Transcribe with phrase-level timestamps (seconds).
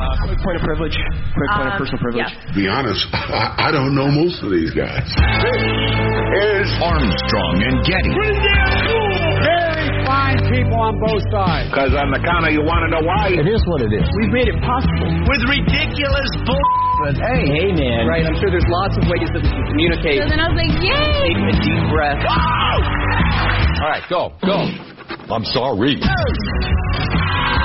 [0.00, 0.96] Uh, quick point of privilege.
[1.36, 2.32] Quick point of Um, personal privilege.
[2.32, 2.54] yes.
[2.54, 5.04] Be honest, I, I don't know most of these guys.
[5.04, 8.14] is Armstrong and Getty.
[9.80, 11.72] Very fine people on both sides.
[11.72, 13.32] Because on the counter, you want to know why?
[13.32, 14.04] It is what it is.
[14.20, 15.08] We've made it possible.
[15.24, 16.68] With ridiculous bull.
[17.00, 18.04] But hey, hey, man.
[18.04, 20.20] Right, I'm sure there's lots of ways that we can communicate.
[20.20, 21.32] So then I was like, yay!
[21.32, 22.20] Take a deep breath.
[22.28, 24.68] All right, go, go.
[25.32, 25.96] I'm sorry.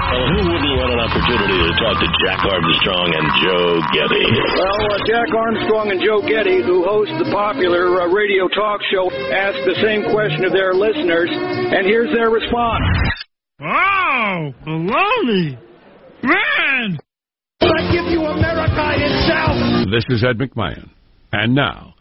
[0.05, 4.26] Who wouldn't want an opportunity to talk to Jack Armstrong and Joe Getty?
[4.38, 9.10] Well, uh, Jack Armstrong and Joe Getty, who host the popular uh, radio talk show,
[9.34, 12.86] ask the same question of their listeners, and here's their response.
[13.62, 15.58] Oh, baloney.
[16.22, 16.98] Man!
[17.62, 19.90] I give you America itself.
[19.90, 20.90] This is Ed McMahon.
[21.34, 21.96] And now,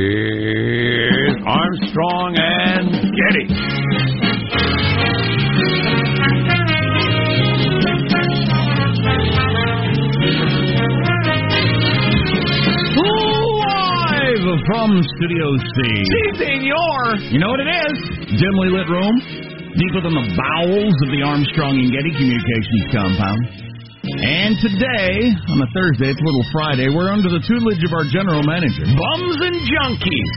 [0.00, 3.69] here's Armstrong and Getty.
[14.80, 15.76] From Studio C.
[15.92, 17.20] Si, senor.
[17.28, 17.96] You know what it is?
[18.32, 19.12] Dimly lit room,
[19.76, 23.40] deeper than the bowels of the Armstrong and Getty Communications compound.
[24.24, 28.40] And today, on a Thursday, it's Little Friday, we're under the tutelage of our general
[28.40, 28.88] manager.
[28.88, 30.34] Bums and junkies.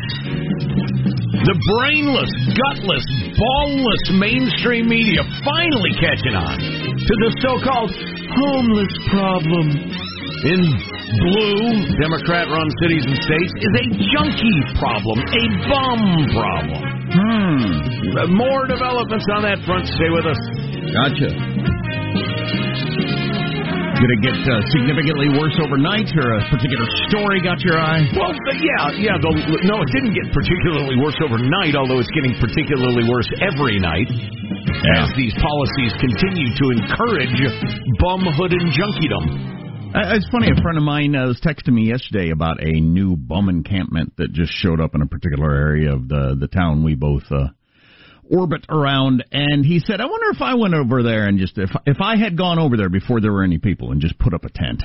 [1.40, 3.08] The brainless, gutless,
[3.40, 9.72] ballless mainstream media finally catching on to the so-called homeless problem.
[10.44, 16.02] In blue, Democrat-run cities and states is a junkie problem, a bum
[16.34, 16.82] problem.
[17.14, 18.34] Hmm.
[18.34, 19.86] More developments on that front.
[19.86, 20.40] Stay with us.
[20.94, 21.30] Gotcha.
[24.04, 28.04] Did it get uh, significantly worse overnight, or a particular story got your eye?
[28.12, 29.16] Well, yeah, yeah.
[29.16, 29.32] The,
[29.64, 34.12] no, it didn't get particularly worse overnight, although it's getting particularly worse every night
[35.00, 37.38] as these policies continue to encourage
[38.04, 39.63] bumhood and junkiedom.
[39.96, 40.48] It's funny.
[40.48, 44.32] A friend of mine uh, was texting me yesterday about a new bum encampment that
[44.34, 47.48] just showed up in a particular area of the the town we both uh,
[48.30, 51.70] orbit around, and he said, "I wonder if I went over there and just if
[51.86, 54.46] if I had gone over there before there were any people and just put up
[54.46, 54.84] a tent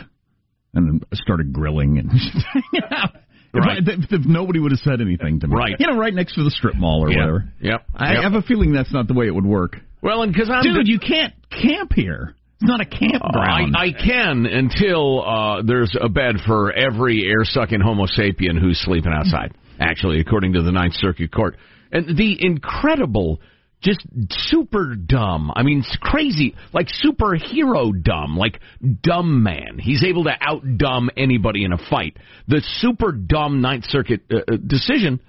[0.74, 2.10] and started grilling and."
[3.50, 3.78] If, I, Right.
[3.82, 5.74] if, if nobody would have said anything to me, Right.
[5.78, 7.16] You know, right next to the strip mall or Yep.
[7.18, 7.44] whatever.
[7.62, 7.86] Yep.
[7.96, 8.22] I Yep.
[8.24, 9.78] have a feeling that's not the way it would work.
[10.02, 12.34] Well, and because I'm Dude, you can't camp here.
[12.60, 13.76] It's not a campground.
[13.76, 19.12] I can until uh, there's a bed for every air sucking Homo sapien who's sleeping
[19.12, 19.54] outside.
[19.78, 21.56] Actually, according to the Ninth Circuit Court,
[21.92, 23.40] and the incredible,
[23.80, 25.52] just super dumb.
[25.54, 28.60] I mean, it's crazy, like superhero dumb, like
[29.04, 29.78] dumb man.
[29.78, 32.16] He's able to out dumb anybody in a fight.
[32.48, 35.20] The super dumb Ninth Circuit uh, uh, decision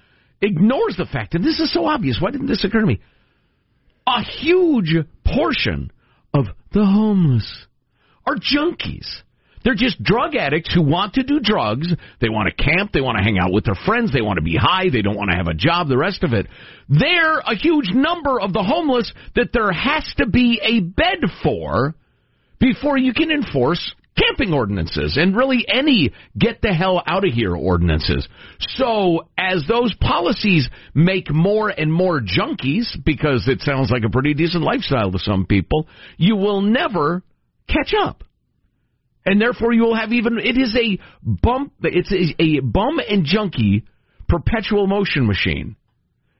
[0.42, 2.18] ignores the fact, and this is so obvious.
[2.20, 3.00] Why didn't this occur to me?
[4.04, 5.92] A huge portion
[6.34, 7.66] of the homeless
[8.26, 9.06] are junkies.
[9.62, 11.92] They're just drug addicts who want to do drugs.
[12.20, 12.92] They want to camp.
[12.92, 14.10] They want to hang out with their friends.
[14.12, 14.88] They want to be high.
[14.90, 16.46] They don't want to have a job, the rest of it.
[16.88, 21.94] They're a huge number of the homeless that there has to be a bed for
[22.58, 27.54] before you can enforce camping ordinances and really any get the hell out of here
[27.54, 28.26] ordinances.
[28.58, 34.34] So as those policies make more and more junkies, because it sounds like a pretty
[34.34, 37.22] decent lifestyle to some people, you will never
[37.68, 38.24] catch up.
[39.24, 43.84] And therefore you will have even, it is a bump, it's a, bum and junkie
[44.28, 45.76] perpetual motion machine.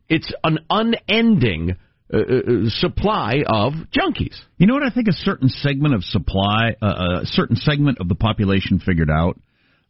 [0.09, 1.77] It's an unending
[2.13, 4.37] uh, uh, supply of junkies.
[4.59, 8.09] You know what I think a certain segment of supply, uh, a certain segment of
[8.09, 9.39] the population figured out.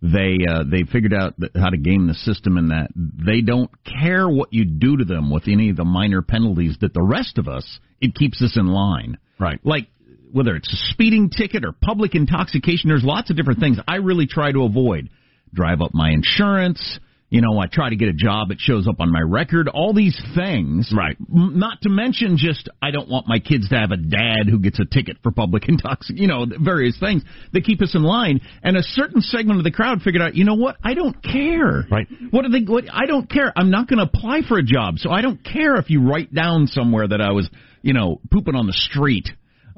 [0.03, 4.29] They uh, they figured out how to game the system in that they don't care
[4.29, 7.49] what you do to them with any of the minor penalties that the rest of
[7.49, 9.19] us it keeps us in line.
[9.39, 9.61] Right.
[9.65, 9.89] Like
[10.33, 14.27] whether it's a speeding ticket or public intoxication, there's lots of different things I really
[14.27, 15.11] try to avoid.
[15.53, 16.99] Drive up my insurance.
[17.31, 18.51] You know, I try to get a job.
[18.51, 19.69] It shows up on my record.
[19.69, 20.93] All these things.
[20.95, 21.17] Right.
[21.29, 24.81] Not to mention just I don't want my kids to have a dad who gets
[24.81, 26.21] a ticket for public intoxication.
[26.21, 27.23] You know, various things
[27.53, 28.41] that keep us in line.
[28.65, 30.77] And a certain segment of the crowd figured out, you know what?
[30.83, 31.87] I don't care.
[31.89, 32.09] Right.
[32.31, 32.65] What do they?
[32.65, 32.85] What?
[32.93, 33.53] I don't care.
[33.55, 36.35] I'm not going to apply for a job, so I don't care if you write
[36.35, 37.49] down somewhere that I was,
[37.83, 39.29] you know, pooping on the street.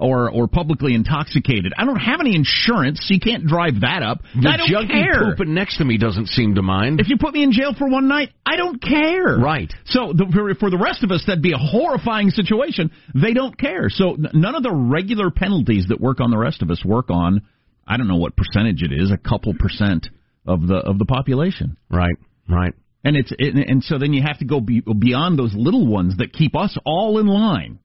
[0.02, 1.72] Or, or publicly intoxicated.
[1.78, 4.18] I don't have any insurance, so you can't drive that up.
[4.34, 5.30] The I don't junkie care.
[5.30, 6.98] pooping next to me doesn't seem to mind.
[6.98, 9.38] If you put me in jail for one night, I don't care.
[9.38, 9.72] Right.
[9.84, 12.90] So the, for, for the rest of us, that'd be a horrifying situation.
[13.14, 13.90] They don't care.
[13.90, 17.42] So none of the regular penalties that work on the rest of us work on.
[17.86, 20.08] I don't know what percentage it is, a couple percent
[20.46, 21.76] of the of the population.
[21.90, 22.16] Right,
[22.48, 22.74] right.
[23.04, 26.16] And it's it, and so then you have to go be, beyond those little ones
[26.18, 27.78] that keep us all in line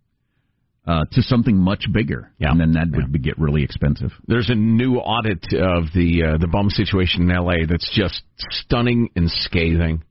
[0.87, 2.31] uh, to something much bigger.
[2.39, 2.51] Yeah.
[2.51, 4.11] And then that would be, get really expensive.
[4.25, 7.65] There's a new audit of the uh, the bum situation in L.A.
[7.69, 10.03] that's just stunning and scathing.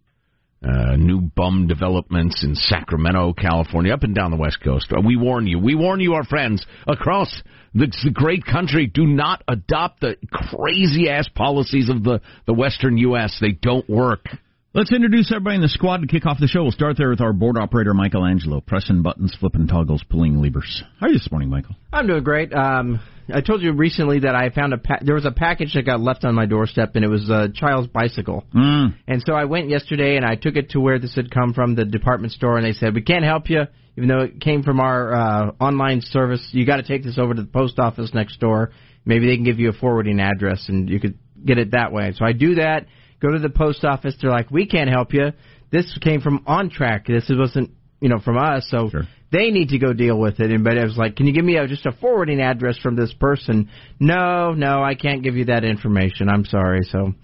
[0.62, 4.90] Uh, new bum developments in Sacramento, California, up and down the West Coast.
[4.90, 5.58] Uh, we warn you.
[5.58, 7.42] We warn you, our friends across
[7.74, 8.86] the, the great country.
[8.86, 13.38] Do not adopt the crazy ass policies of the the Western U.S.
[13.40, 14.26] They don't work.
[14.76, 16.64] Let's introduce everybody in the squad to kick off the show.
[16.64, 20.82] We'll start there with our board operator, Michelangelo, pressing buttons, flipping toggles, pulling levers.
[21.00, 21.76] How are you this morning, Michael?
[21.90, 22.52] I'm doing great.
[22.52, 23.00] Um,
[23.32, 26.00] I told you recently that I found a pa- there was a package that got
[26.00, 28.44] left on my doorstep, and it was a child's bicycle.
[28.54, 28.96] Mm.
[29.08, 31.74] And so I went yesterday and I took it to where this had come from,
[31.74, 33.62] the department store, and they said we can't help you,
[33.96, 36.46] even though it came from our uh, online service.
[36.50, 38.72] You got to take this over to the post office next door.
[39.06, 42.12] Maybe they can give you a forwarding address, and you could get it that way.
[42.14, 42.84] So I do that.
[43.20, 44.14] Go to the post office.
[44.20, 45.32] They're like, we can't help you.
[45.70, 47.06] This came from On Track.
[47.06, 47.70] This wasn't,
[48.00, 48.66] you know, from us.
[48.70, 49.02] So Sure.
[49.32, 50.50] they need to go deal with it.
[50.50, 52.94] And but I was like, can you give me a, just a forwarding address from
[52.96, 53.68] this person?
[53.98, 56.28] No, no, I can't give you that information.
[56.28, 56.82] I'm sorry.
[56.84, 57.14] So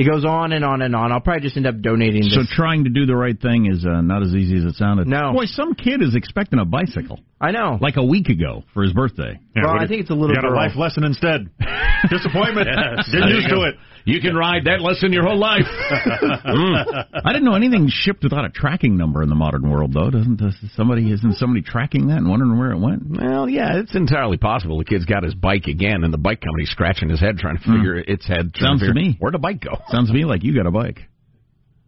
[0.00, 1.12] it goes on and on and on.
[1.12, 2.34] I'll probably just end up donating this.
[2.34, 5.06] So trying to do the right thing is uh, not as easy as it sounded.
[5.06, 5.32] No.
[5.34, 7.78] Boy, some kid is expecting a bicycle I know.
[7.80, 9.38] like a week ago for his birthday.
[9.54, 10.54] well, I think it's a little You got girl.
[10.54, 11.50] a life lesson instead.
[12.08, 12.66] Disappointment.
[12.66, 13.74] Get There you used to it.
[14.06, 15.66] You can ride that lesson your whole life.
[16.40, 17.04] Mm.
[17.24, 20.10] I didn't know anything shipped without a tracking number in the modern world, though.
[20.10, 23.02] Doesn't uh, somebody isn't somebody tracking that and wondering where it went?
[23.20, 24.78] Well, yeah, it's entirely possible.
[24.78, 27.62] The kid's got his bike again, and the bike company's scratching his head trying to
[27.62, 28.52] figure its head.
[28.54, 28.64] Hmm.
[28.64, 29.16] Sounds to figure, me.
[29.18, 29.72] Where'd the bike go?
[29.90, 31.00] Sounds to me like you got a bike.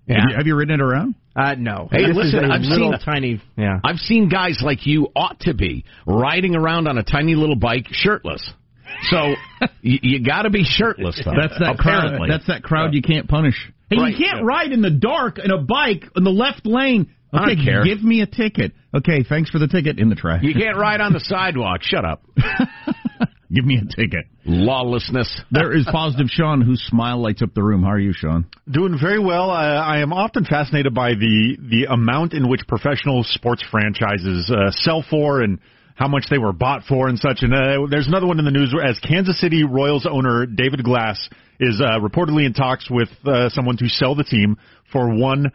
[0.06, 0.16] Yeah.
[0.20, 1.14] Have, you, have you ridden it around?
[1.34, 1.88] Uh, no.
[1.90, 3.42] Hey, this listen, is a I've little seen- tiny.
[3.56, 3.78] Yeah.
[3.84, 7.86] I've seen guys like you ought to be riding around on a tiny little bike
[7.90, 8.50] shirtless.
[9.10, 9.34] So
[9.80, 11.20] you, you got to be shirtless.
[11.24, 12.04] Though, That's that crowd.
[12.04, 12.28] apparently.
[12.28, 13.54] That's that crowd you can't punish.
[13.88, 14.44] Hey, Right, you can't yeah.
[14.46, 17.14] ride in the dark in a bike in the left lane.
[17.32, 17.84] I don't Okay, care.
[17.84, 18.72] give me a ticket.
[18.94, 20.42] Okay, thanks for the ticket in the trash.
[20.42, 21.82] You can't ride on the sidewalk.
[21.82, 22.22] Shut up.
[23.54, 24.26] give me a ticket.
[24.44, 25.40] Lawlessness.
[25.50, 27.82] There is positive Sean, whose smile lights up the room.
[27.82, 28.46] How are you, Sean?
[28.70, 29.50] Doing very well.
[29.50, 34.70] I, I am often fascinated by the the amount in which professional sports franchises uh,
[34.70, 35.58] sell for and
[35.94, 37.42] how much they were bought for and such.
[37.42, 40.82] And uh, there's another one in the news where, as Kansas City Royals owner David
[40.82, 41.28] Glass
[41.60, 44.56] is uh, reportedly in talks with uh, someone to sell the team
[44.90, 45.52] for one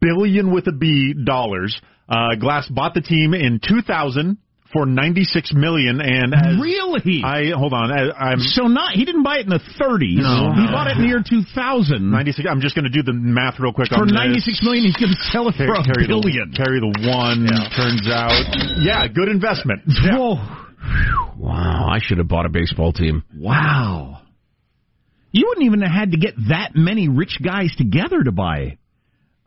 [0.00, 1.80] billion with a B dollars.
[2.08, 4.36] Uh, Glass bought the team in 2000
[4.72, 7.22] for 96 million, and as Really?
[7.24, 10.20] I hold on, I, I'm so not he didn't buy it in the 30s.
[10.22, 10.52] No.
[10.56, 12.48] he bought it in the year 2000 96.
[12.50, 14.84] I'm just going to do the math real quick for 96 million.
[14.84, 16.50] He's going to sell it for a billion.
[16.50, 17.46] The, carry the one.
[17.76, 18.32] Turns out,
[18.80, 19.82] yeah, good investment.
[19.86, 20.36] Whoa.
[21.38, 23.22] Wow, I should have bought a baseball team.
[23.36, 24.20] Wow.
[25.30, 28.78] You wouldn't even have had to get that many rich guys together to buy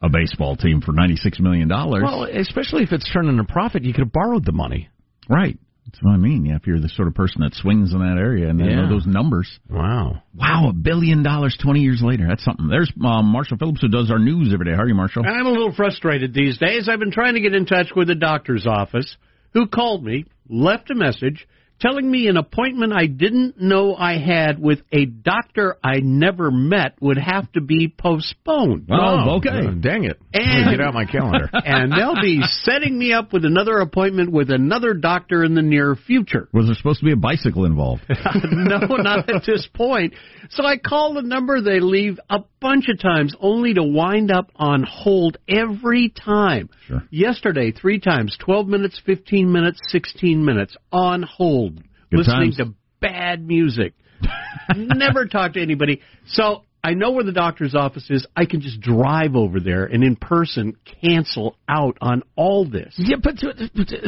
[0.01, 1.69] a baseball team for $96 million.
[1.69, 4.89] Well, especially if it's turning a profit, you could have borrowed the money.
[5.30, 5.57] Right.
[5.86, 6.45] That's what I mean.
[6.45, 8.81] Yeah, if you're the sort of person that swings in that area and they Yeah.
[8.81, 9.48] know those numbers.
[9.69, 10.24] Wow.
[10.33, 12.25] Wow, a billion dollars 20 years later.
[12.27, 12.68] That's something.
[12.68, 14.72] There's um, Marshall Phillips who does our news every day.
[14.75, 15.24] How are you, Marshall?
[15.25, 16.89] I'm a little frustrated these days.
[16.89, 19.16] I've been trying to get in touch with the doctor's office
[19.54, 21.48] who called me, left a message
[21.80, 26.95] telling me an appointment I didn't know I had with a doctor I never met
[27.01, 28.88] would have to be postponed.
[28.92, 29.68] Oh, okay.
[29.68, 30.19] Uh, dang it.
[30.33, 31.49] And- Get out my calendar.
[31.54, 35.95] and they'll be setting me up with another appointment with another doctor in the near
[35.95, 36.47] future.
[36.54, 38.04] Was there supposed to be a bicycle involved?
[38.09, 40.14] no, not at this point.
[40.49, 44.50] So I call the number they leave a bunch of times, only to wind up
[44.56, 46.68] on hold every time.
[46.88, 47.04] Sure.
[47.12, 51.76] Yesterday, three times, 12 minutes, 15 minutes, 16 minutes, on hold,
[52.10, 52.57] Good listening times.
[52.57, 53.94] to bad music.
[54.76, 56.02] Never talk to anybody.
[56.26, 58.25] So I know where the doctor's office is.
[58.35, 62.94] I can just drive over there and in person cancel out on all this.
[62.97, 63.35] Yeah, but,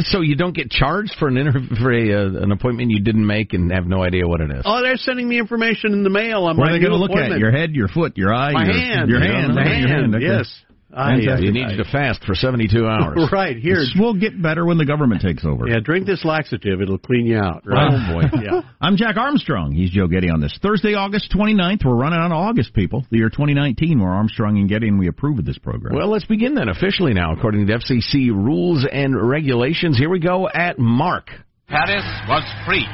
[0.05, 3.25] so you don't get charged for an inter- for a, uh, an appointment you didn't
[3.25, 4.61] make and have no idea what it is.
[4.65, 6.97] Oh, they're sending me information in the mail on What my are they going to
[6.99, 7.39] look at?
[7.39, 9.09] Your head, your foot, your eye, My your, hand.
[9.09, 9.71] your You hand, don't know.
[9.71, 10.15] your hand.
[10.15, 10.25] okay.
[10.25, 10.53] Yes.
[10.93, 11.45] I, uh, Fantastic.
[11.45, 13.29] you need you to fast for 72 hours.
[13.31, 13.75] right here.
[13.75, 15.67] This will get better when the government takes over.
[15.67, 16.81] Yeah, drink this laxative.
[16.81, 17.63] It'll clean you out.
[17.65, 17.91] Right?
[17.91, 18.21] Oh, boy.
[18.41, 18.61] yeah.
[18.81, 19.73] I'm Jack Armstrong.
[19.73, 21.83] He's Joe Getty on this Thursday, August 29th.
[21.83, 23.05] We're running out of August, people.
[23.11, 23.99] The year 2019.
[23.99, 25.93] We're Armstrong and Getty, and we approve of this program.
[25.93, 29.97] Well, let's begin then officially now, according to FCC rules and regulations.
[29.97, 31.27] Here we go at Mark.
[31.67, 32.87] Paris was free.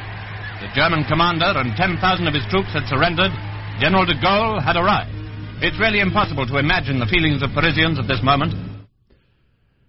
[0.62, 3.29] The German commander and 10,000 of his troops had surrendered.
[3.79, 5.12] General de Gaulle had arrived.
[5.63, 8.51] It's really impossible to imagine the feelings of Parisians at this moment.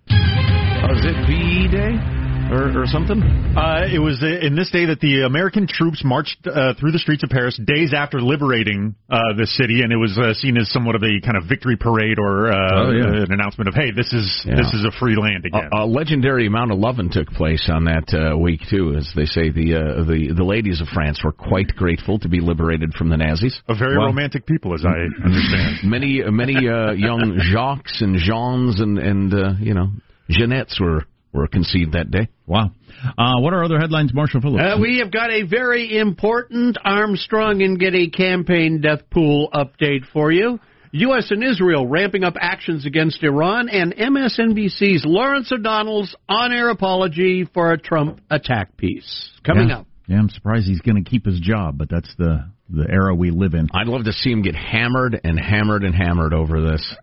[0.06, 2.23] Is it VE Day?
[2.50, 3.20] Or, or something?
[3.56, 6.98] Uh, it was uh, in this day that the American troops marched uh, through the
[6.98, 10.68] streets of Paris days after liberating uh, the city, and it was uh, seen as
[10.70, 13.22] somewhat of a kind of victory parade or uh, Oh, yeah.
[13.24, 14.56] an announcement of, hey, this is Yeah.
[14.56, 15.68] this is a free land again.
[15.72, 19.24] A, a legendary amount of loving took place on that uh, week too, as they
[19.26, 19.50] say.
[19.50, 23.16] The uh, the the ladies of France were quite grateful to be liberated from the
[23.16, 23.58] Nazis.
[23.68, 25.78] a very Well, romantic people, as I understand.
[25.84, 29.88] Many many uh, young Jacques and Jeans and and uh, you know
[30.30, 32.28] Jeanettes were were conceived that day.
[32.46, 32.70] Wow.
[33.18, 34.62] Uh, what are other headlines, Marshall Phillips?
[34.62, 40.30] Uh, we have got a very important Armstrong and Getty campaign death pool update for
[40.32, 40.60] you.
[40.92, 41.32] U.S.
[41.32, 47.78] and Israel ramping up actions against Iran, and MSNBC's Lawrence O'Donnell's on-air apology for a
[47.78, 49.78] Trump attack piece coming yeah.
[49.78, 49.86] up.
[50.06, 53.30] Yeah, I'm surprised he's going to keep his job, but that's the the era we
[53.30, 53.68] live in.
[53.74, 56.96] I'd love to see him get hammered and hammered and hammered over this.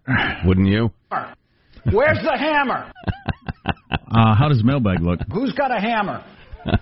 [0.46, 0.92] Wouldn't you?
[1.92, 2.92] Where's the hammer?
[4.14, 5.22] Uh, how does mailbag look?
[5.32, 6.22] Who's got a hammer?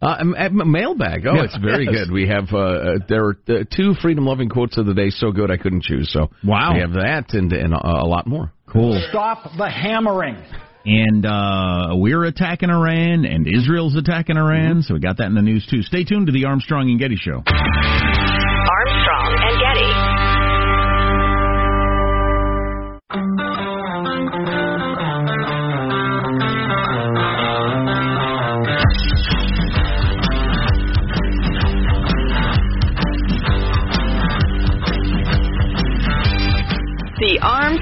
[0.00, 1.26] Uh, mailbag.
[1.26, 1.44] Oh, Yeah.
[1.44, 1.94] it's very Yes.
[2.04, 2.12] good.
[2.12, 5.08] We have uh, uh, there are uh, two freedom loving quotes of the day.
[5.10, 6.12] So good I couldn't choose.
[6.12, 6.74] So Wow.
[6.74, 8.52] we have that and and uh, a lot more.
[8.70, 9.02] Cool.
[9.08, 10.36] Stop the hammering.
[10.84, 15.42] And uh, we're attacking Iran, and Israel's attacking Iran, so we got that in the
[15.42, 15.82] news too.
[15.82, 17.42] Stay tuned to the Armstrong and Getty Show.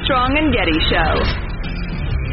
[0.05, 2.25] Armstrong and Getty Show.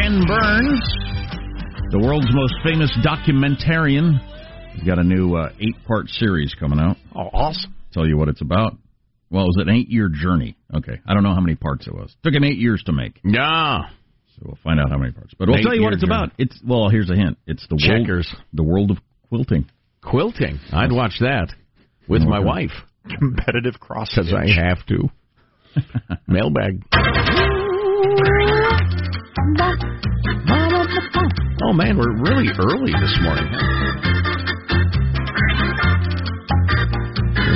[0.00, 0.80] Ken Burns,
[1.90, 4.18] the world's most famous documentarian,
[4.72, 6.96] he's got a new uh, eight-part series coming out.
[7.14, 7.74] Oh, awesome!
[7.92, 8.78] Tell you what it's about.
[9.30, 10.56] Well, it was an eight-year journey.
[10.74, 12.14] Okay, I don't know how many parts it was.
[12.24, 13.20] Took him eight years to make.
[13.24, 13.80] Yeah.
[14.36, 15.34] So we'll find out how many parts.
[15.38, 16.30] But we'll tell you what Eight-year it's about.
[16.38, 17.36] It's well, here's a hint.
[17.46, 18.26] It's the Checkers.
[18.32, 18.98] world, the world of
[19.30, 19.64] quilting.
[20.02, 20.60] Quilting.
[20.72, 21.54] I'd watch that
[22.08, 22.72] with my wife
[23.08, 25.08] Competitive cross because I have to.
[26.28, 26.82] Mailbag.
[31.62, 33.48] Oh man, we're really early this morning.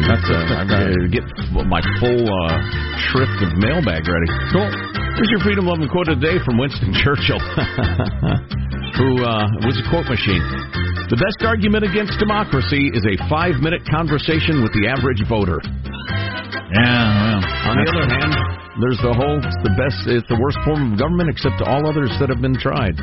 [0.04, 1.24] That's uh, I've got to get
[1.66, 2.60] my full uh,
[3.08, 4.28] shrift of mailbag ready.
[4.52, 4.70] Cool.
[5.16, 7.38] Here's your freedom loving quote of the day from Winston Churchill,
[8.98, 10.83] who uh, was a quote machine.
[11.12, 15.60] The best argument against democracy is a five minute conversation with the average voter.
[15.60, 17.44] Yeah, well.
[17.44, 18.32] On the other hand,
[18.80, 22.08] there's the whole it's the best it's the worst form of government except all others
[22.24, 22.96] that have been tried.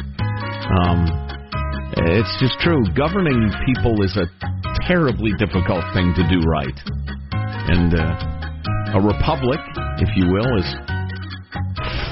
[0.82, 1.06] Um,
[2.10, 2.82] it's just true.
[2.98, 4.26] Governing people is a
[4.90, 6.78] terribly difficult thing to do right,
[7.70, 9.62] and uh, a republic,
[10.02, 10.70] if you will, is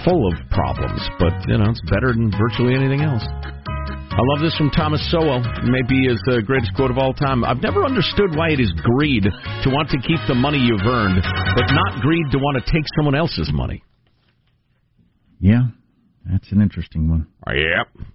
[0.05, 1.01] full of problems.
[1.17, 3.25] But you know, it's better than virtually anything else.
[4.11, 5.43] I love this from Thomas Sowell.
[5.63, 7.43] Maybe his uh, greatest quote of all time.
[7.43, 11.21] I've never understood why it is greed to want to keep the money you've earned,
[11.55, 13.83] but not greed to want to take someone else's money.
[15.39, 15.67] Yeah,
[16.29, 17.27] that's an interesting one.
[17.47, 18.07] Yep.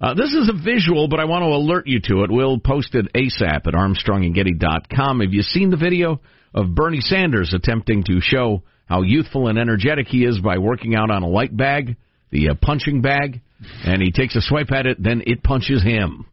[0.00, 2.30] Uh, this is a visual, but I want to alert you to it.
[2.30, 5.20] We'll post it ASAP at ArmstrongandGetty.com.
[5.20, 6.20] Have you seen the video
[6.54, 11.10] of Bernie Sanders attempting to show how youthful and energetic he is by working out
[11.10, 11.96] on a light bag,
[12.30, 13.42] the uh, punching bag,
[13.84, 16.26] and he takes a swipe at it, then it punches him.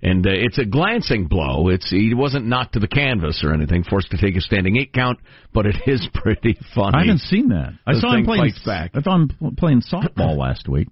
[0.00, 1.68] And uh, it's a glancing blow.
[1.68, 4.92] It's he wasn't knocked to the canvas or anything, forced to take a standing eight
[4.92, 5.18] count,
[5.52, 6.92] but it is pretty funny.
[6.94, 7.72] I haven't seen that.
[7.86, 8.52] I saw him playing.
[8.64, 8.92] back.
[8.94, 10.88] I saw him pl- playing softball last week.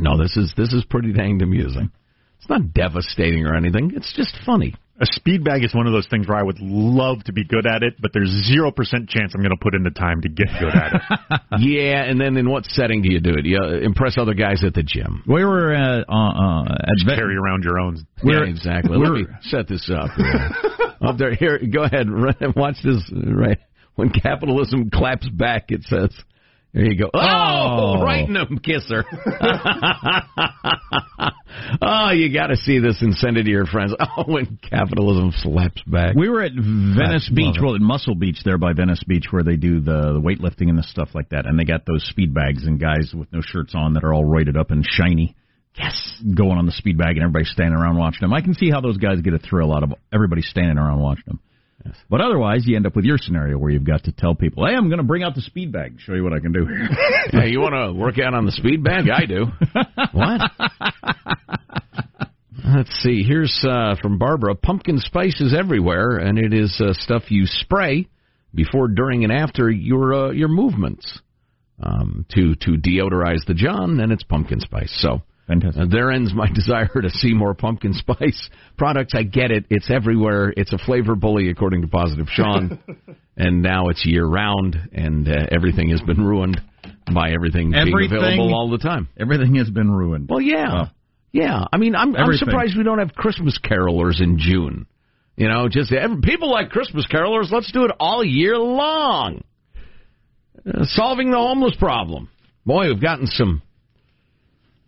[0.00, 1.92] No, this is this is pretty dang amusing.
[2.40, 3.92] It's not devastating or anything.
[3.94, 4.74] It's just funny.
[5.00, 7.66] A speed bag is one of those things where I would love to be good
[7.66, 10.28] at it, but there's zero percent chance I'm going to put in the time to
[10.28, 11.02] get good at it.
[11.58, 13.44] yeah, and then in what setting do you do it?
[13.44, 15.24] You uh, impress other guys at the gym.
[15.26, 18.06] We were at, uh, uh, at Just carry around your own.
[18.22, 18.96] Yeah, exactly.
[18.96, 20.10] Let me set this up.
[21.02, 22.08] up there, here, go ahead.
[22.08, 23.02] Run, watch this.
[23.12, 23.58] Right
[23.96, 26.10] when capitalism claps back, it says,
[26.74, 28.02] "There you go." Oh, Oh.
[28.02, 29.04] right in the kisser.
[31.82, 33.94] oh, you got to see this and send it to your friends.
[34.16, 36.14] Oh, when capitalism slaps back.
[36.14, 39.42] We were at Venice I Beach, well, at Muscle Beach there by Venice Beach, where
[39.42, 42.32] they do the, the weightlifting and the stuff like that, and they got those speed
[42.34, 45.34] bags and guys with no shirts on that are all roided up and shiny.
[45.76, 48.32] Yes, going on the speed bag and everybody standing around watching them.
[48.32, 51.24] I can see how those guys get a thrill out of everybody standing around watching
[51.26, 51.40] them.
[52.08, 54.74] But otherwise, you end up with your scenario where you've got to tell people, "Hey,
[54.74, 56.66] I'm going to bring out the speed bag and show you what I can do
[56.66, 56.88] here."
[57.30, 59.06] Hey, you want to work out on the speed bag?
[59.06, 59.46] Yeah I do.
[60.12, 60.40] what?
[62.64, 63.22] Let's see.
[63.22, 64.54] Here's uh, from Barbara.
[64.54, 68.08] Pumpkin spice is everywhere, and it is uh, stuff you spray
[68.54, 71.20] before, during, and after your uh, your movements
[71.82, 74.92] um, to to deodorize the John, and it's pumpkin spice.
[75.00, 75.82] So Fantastic.
[75.82, 79.14] uh, there ends my desire to see more pumpkin spice products.
[79.14, 80.52] I get it; it's everywhere.
[80.56, 82.78] It's a flavor bully, according to Positive Sean,
[83.36, 86.60] and now it's year round, and uh, everything has been ruined
[87.12, 89.08] by everything, being available all the time.
[89.18, 90.28] Everything has been ruined.
[90.30, 90.86] Well, yeah,
[91.32, 91.64] yeah.
[91.72, 94.86] I mean, I'm I'm surprised we don't have Christmas carolers in June.
[95.36, 97.50] You know, just every, people like Christmas carolers.
[97.50, 99.42] Let's do it all year long.
[100.66, 102.30] Uh, solving the homeless problem.
[102.64, 103.60] Boy, we've gotten some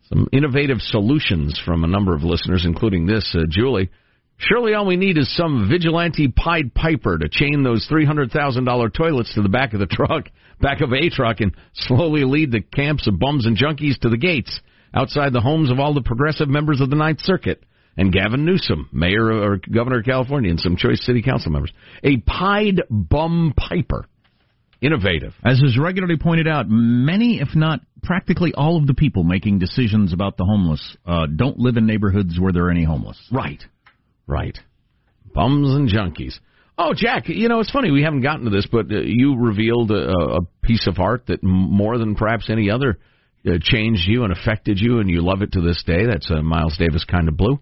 [0.09, 3.91] some innovative solutions from a number of listeners, including this, uh, Julie.
[4.39, 8.65] Surely all we need is some vigilante Pied Piper to chain those three hundred thousand
[8.65, 10.29] dollar toilets to the back of the truck,
[10.61, 14.19] back of a truck, and slowly lead the camps of bums and junkies to the
[14.19, 14.61] gates
[14.95, 17.63] outside the homes of all the progressive members of the Ninth Circuit
[17.97, 21.73] and Gavin Newsom, mayor or governor of California, and some choice city council members.
[22.05, 24.07] A Pied Bum Piper,
[24.81, 25.35] innovative.
[25.45, 30.13] As is regularly pointed out, many, if not practically all of the people making decisions
[30.13, 33.19] about the homeless uh, don't live in neighborhoods where there are any homeless.
[33.33, 33.63] Right.
[34.27, 34.59] Right.
[35.35, 36.39] Bums and junkies.
[36.79, 39.91] Oh, Jack, you know, it's funny, we haven't gotten to this, but uh, you revealed
[39.91, 42.99] a, a piece of art that more than perhaps any other
[43.47, 46.05] uh, changed you and affected you, and you love it to this day.
[46.05, 47.61] That's a Miles Davis Kind of Blue.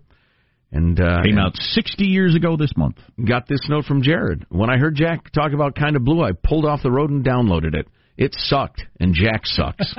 [0.74, 2.96] And uh, Came and out 60 years ago this month.
[3.24, 4.44] got this note from Jared.
[4.48, 7.24] When I heard Jack talk about Kind of Blue, I pulled off the road and
[7.24, 7.86] downloaded it.
[8.16, 9.94] It sucked, and Jack sucks.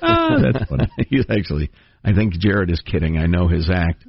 [0.00, 0.88] that's funny.
[1.08, 1.70] He's actually,
[2.04, 3.18] I think Jared is kidding.
[3.18, 4.04] I know his act.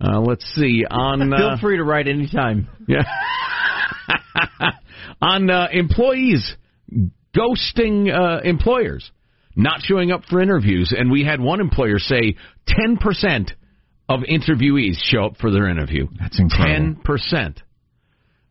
[0.00, 1.32] Uh, let's see on.
[1.32, 2.68] Uh, Feel free to write anytime.
[2.86, 3.02] Yeah.
[5.20, 6.54] on uh, employees
[7.36, 9.10] ghosting uh, employers,
[9.56, 13.52] not showing up for interviews, and we had one employer say ten percent
[14.08, 16.08] of interviewees show up for their interview.
[16.18, 16.94] That's incredible.
[16.94, 17.62] Ten percent.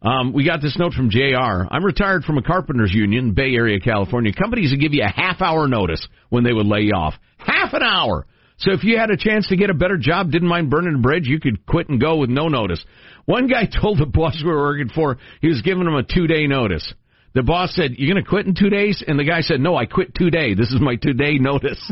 [0.01, 1.65] Um, we got this note from JR.
[1.71, 4.33] I'm retired from a carpenters union, Bay Area, California.
[4.33, 7.13] Companies would give you a half hour notice when they would lay you off.
[7.37, 8.27] Half an hour.
[8.57, 10.99] So if you had a chance to get a better job, didn't mind burning a
[10.99, 12.83] bridge, you could quit and go with no notice.
[13.25, 16.27] One guy told the boss we were working for he was giving him a two
[16.27, 16.93] day notice.
[17.33, 19.75] The boss said, "You're going to quit in two days," and the guy said, "No,
[19.75, 20.53] I quit today.
[20.53, 21.81] This is my two day notice."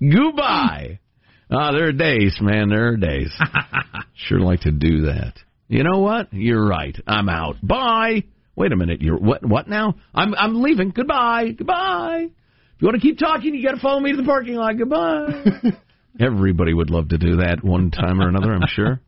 [0.00, 1.00] Goodbye.
[1.50, 2.68] Ah, there are days, man.
[2.68, 3.36] There are days.
[4.14, 5.34] sure like to do that.
[5.68, 6.32] You know what?
[6.32, 6.96] You're right.
[7.06, 7.56] I'm out.
[7.62, 8.24] Bye.
[8.56, 9.00] Wait a minute.
[9.02, 9.44] You're what?
[9.44, 9.94] What now?
[10.14, 10.90] I'm I'm leaving.
[10.90, 11.52] Goodbye.
[11.56, 12.28] Goodbye.
[12.28, 14.76] If you want to keep talking, you got to follow me to the parking lot.
[14.78, 15.72] Goodbye.
[16.20, 18.52] Everybody would love to do that one time or another.
[18.52, 19.00] I'm sure.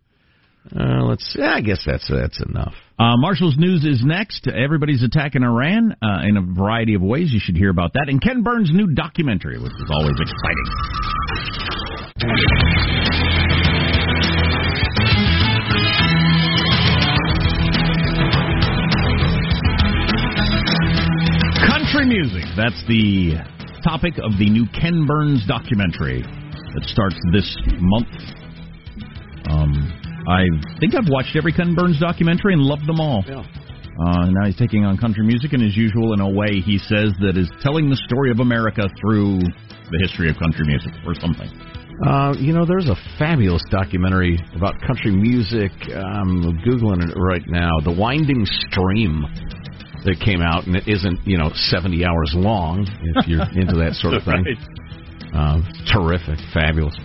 [0.75, 1.25] Uh, let's.
[1.33, 1.43] See.
[1.43, 2.75] I guess that's that's enough.
[2.99, 4.47] Uh, Marshall's News is next.
[4.47, 7.33] Everybody's attacking Iran uh, in a variety of ways.
[7.33, 8.09] You should hear about that.
[8.09, 11.62] And Ken Burns' new documentary, which is always exciting.
[21.67, 22.45] Country music.
[22.57, 23.43] That's the
[23.83, 28.07] topic of the new Ken Burns documentary that starts this month.
[29.51, 29.93] Um,
[30.29, 30.47] I
[30.79, 33.25] think I've watched every Ken Burns documentary and loved them all.
[33.27, 37.13] Uh, now he's taking on country music, and as usual, in a way he says
[37.21, 41.51] that is telling the story of America through the history of country music or something.
[42.01, 45.71] Uh, you know, there's a fabulous documentary about country music.
[45.95, 47.81] I'm googling it right now.
[47.85, 49.25] The Winding Stream
[50.05, 53.95] that came out, and it isn't you know 70 hours long if you're into that
[53.95, 54.45] sort of thing.
[55.33, 56.97] Uh, terrific, fabulous.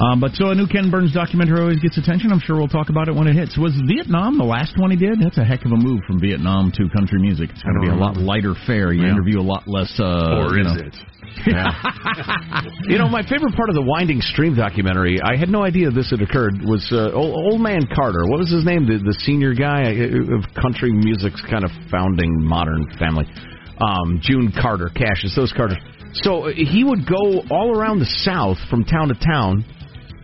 [0.00, 2.32] Um, but so a new Ken Burns documentary always gets attention.
[2.32, 3.56] I'm sure we'll talk about it when it hits.
[3.58, 5.20] Was Vietnam the last one he did?
[5.20, 7.50] That's a heck of a move from Vietnam to country music.
[7.50, 8.92] It's going to be a lot lighter fare.
[8.92, 9.12] You Yeah.
[9.12, 9.92] interview a lot less.
[10.00, 10.80] Uh, or you is know.
[10.80, 10.96] it?
[12.88, 16.10] you know, my favorite part of the Winding Stream documentary, I had no idea this
[16.10, 18.26] had occurred, was uh, old, old man Carter.
[18.26, 18.86] What was his name?
[18.86, 23.26] The, the senior guy uh, of country music's kind of founding modern family.
[23.80, 25.78] Um, June Carter, Cassius, those Carters.
[26.14, 29.64] So uh, he would go all around the South from town to town.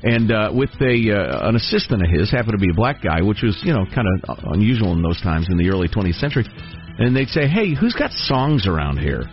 [0.02, 3.22] And uh, with a uh, an assistant of his, happened to be a black guy,
[3.22, 6.44] which was you know kind of unusual in those times in the early 20th century.
[6.98, 9.24] And they'd say, "Hey, who's got songs around here?"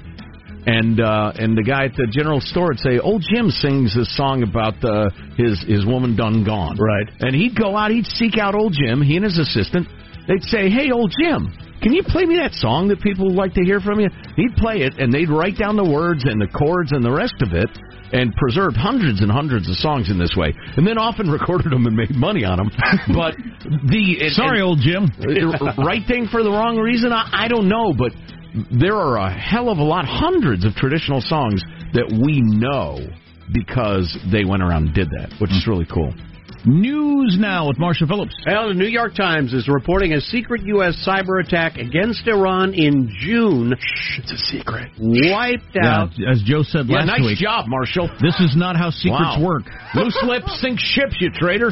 [0.66, 4.10] and uh, and the guy at the general store would say, "Old Jim sings this
[4.18, 7.08] song about uh, his his woman done gone." Right.
[7.20, 9.02] And he'd go out, he'd seek out old Jim.
[9.02, 9.88] He and his assistant.
[10.28, 13.64] They'd say, "Hey, old Jim, can you play me that song that people like to
[13.64, 16.92] hear from you?" He'd play it, and they'd write down the words and the chords
[16.92, 17.70] and the rest of it,
[18.14, 21.86] and preserved hundreds and hundreds of songs in this way, and then often recorded them
[21.86, 22.70] and made money on them.
[23.14, 23.36] But
[23.90, 25.06] the and- Sorry, and- old Jim.
[25.20, 27.12] uh, right thing for the wrong reason?
[27.12, 28.12] I, I don't know, but
[28.72, 31.62] there are a hell of a lot, hundreds of traditional songs
[31.94, 33.00] that we know
[33.54, 36.14] because they went around and did that, which is really cool.
[36.66, 38.34] News now with Marshall Phillips.
[38.46, 40.96] Well, the New York Times is reporting a secret U.S.
[41.08, 43.76] cyber attack against Iran in June.
[43.80, 44.92] Shh, it's a secret.
[45.00, 46.10] Wiped out.
[46.18, 47.38] Yeah, as Joe said Yeah, last nice week.
[47.38, 48.10] job, Marshall.
[48.20, 49.42] This is not how secrets Wow.
[49.44, 49.64] work.
[49.94, 51.72] Loose lips sink ships, you traitor.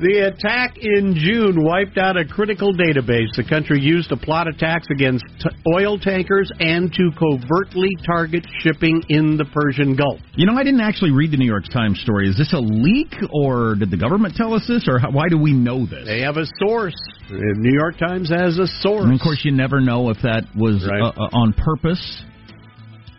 [0.00, 3.28] The attack in June wiped out a critical database.
[3.36, 9.02] The country used to plot attacks against t- oil tankers and to covertly target shipping
[9.10, 10.18] in the Persian Gulf.
[10.34, 12.28] You know, I didn't actually read the New York Times story.
[12.28, 15.38] Is this a leak, or did the government tell us this, or how, why do
[15.38, 16.04] we know this?
[16.06, 16.96] They have a source.
[17.28, 19.04] The New York Times has a source.
[19.04, 21.00] And of course, you never know if that was Right.
[21.00, 22.24] uh, uh, on purpose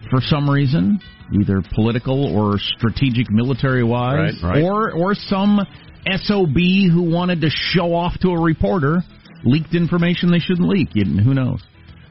[0.10, 1.00] for some reason,
[1.40, 4.64] either political or strategic, military wise, Right, right.
[4.64, 5.60] or or some
[6.24, 9.04] sob who wanted to show off to a reporter
[9.44, 10.90] leaked information they shouldn't leak.
[10.94, 11.62] You, who knows?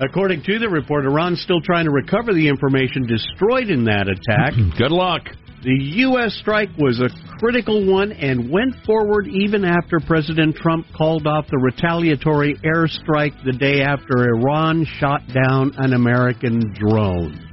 [0.01, 4.55] According to the report, Iran's still trying to recover the information destroyed in that attack.
[4.79, 5.23] Good luck.
[5.63, 6.35] The U.S.
[6.41, 11.59] strike was a critical one and went forward even after President Trump called off the
[11.59, 17.52] retaliatory airstrike the day after Iran shot down an American drone.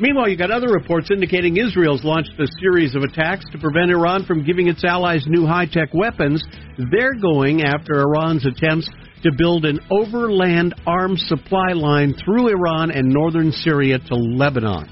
[0.00, 4.24] Meanwhile, you got other reports indicating Israel's launched a series of attacks to prevent Iran
[4.24, 6.42] from giving its allies new high tech weapons.
[6.90, 8.88] They're going after Iran's attempts
[9.22, 14.88] to build an overland arms supply line through Iran and northern Syria to Lebanon.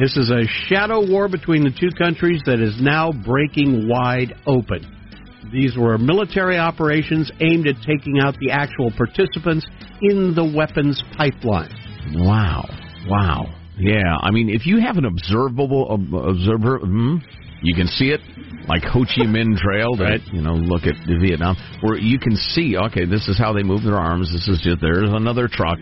[0.00, 4.86] This is a shadow war between the two countries that is now breaking wide open.
[5.52, 9.66] These were military operations aimed at taking out the actual participants
[10.00, 11.74] in the weapons pipeline.
[12.14, 12.68] Wow.
[13.08, 13.63] Wow.
[13.78, 17.16] Yeah, I mean, if you have an observable ob- observer, hmm,
[17.62, 18.20] you can see it,
[18.68, 22.76] like Ho Chi Minh Trail, that, you know, look at Vietnam, where you can see,
[22.76, 24.32] okay, this is how they move their arms.
[24.32, 25.78] This is just, there's another truck.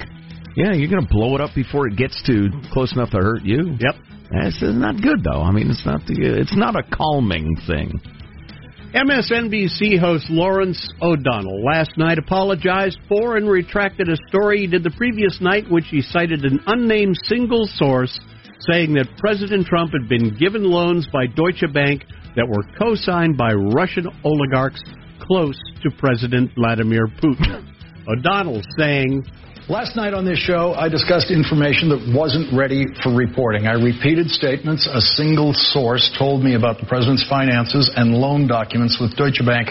[0.56, 3.42] Yeah, you're going to blow it up before it gets to close enough to hurt
[3.42, 3.76] you.
[3.78, 3.94] Yep.
[4.30, 5.42] That's not good, though.
[5.42, 8.00] I mean, it's not the, it's not a calming thing.
[8.94, 14.90] MSNBC host Lawrence O'Donnell last night apologized for and retracted a story he did the
[14.98, 18.20] previous night, which he cited an unnamed single source
[18.70, 22.04] saying that President Trump had been given loans by Deutsche Bank
[22.36, 24.82] that were co signed by Russian oligarchs
[25.20, 27.66] close to President Vladimir Putin.
[28.06, 29.24] O'Donnell saying,
[29.68, 33.70] Last night on this show, I discussed information that wasn't ready for reporting.
[33.70, 38.98] I repeated statements a single source told me about the president's finances and loan documents
[38.98, 39.70] with Deutsche Bank,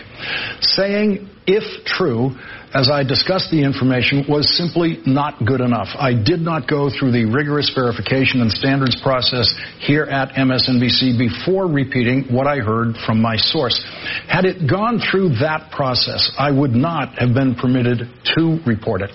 [0.61, 2.31] saying, if true,
[2.73, 5.89] as I discussed the information, was simply not good enough.
[5.97, 11.67] I did not go through the rigorous verification and standards process here at MSNBC before
[11.67, 13.75] repeating what I heard from my source.
[14.29, 18.07] Had it gone through that process, I would not have been permitted
[18.37, 19.11] to report it.